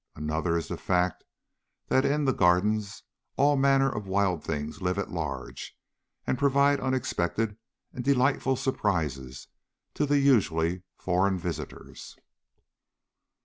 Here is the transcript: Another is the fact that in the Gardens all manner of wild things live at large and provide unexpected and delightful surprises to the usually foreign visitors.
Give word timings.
Another 0.15 0.57
is 0.57 0.67
the 0.69 0.77
fact 0.79 1.25
that 1.89 2.05
in 2.05 2.25
the 2.25 2.33
Gardens 2.33 3.03
all 3.37 3.55
manner 3.55 3.87
of 3.87 4.07
wild 4.07 4.43
things 4.43 4.81
live 4.81 4.97
at 4.97 5.11
large 5.11 5.77
and 6.25 6.39
provide 6.39 6.79
unexpected 6.79 7.55
and 7.93 8.03
delightful 8.03 8.55
surprises 8.55 9.47
to 9.93 10.07
the 10.07 10.17
usually 10.17 10.81
foreign 10.97 11.37
visitors. 11.37 12.17